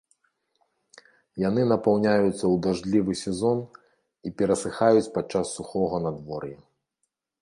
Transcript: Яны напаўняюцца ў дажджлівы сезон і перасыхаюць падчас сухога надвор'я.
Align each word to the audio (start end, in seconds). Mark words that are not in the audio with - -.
Яны 1.41 1.61
напаўняюцца 1.73 2.31
ў 2.31 2.51
дажджлівы 2.67 3.13
сезон 3.25 3.59
і 4.31 4.33
перасыхаюць 4.41 5.07
падчас 5.19 5.45
сухога 5.59 5.97
надвор'я. 6.07 6.59